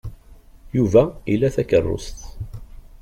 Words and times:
Yuba 0.77 1.03
ila 1.33 1.49
takeṛṛust. 1.55 2.19